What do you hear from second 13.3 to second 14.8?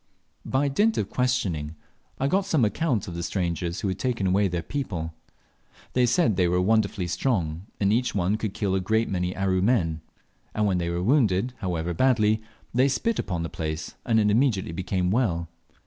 the place, and it immediately